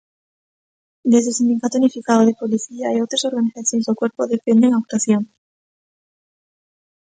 [1.11, 5.23] Desde o Sindicato Unificado de Policía e outras organizacións do corpo defenden a actuación.